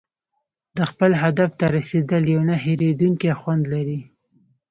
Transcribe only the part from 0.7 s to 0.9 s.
د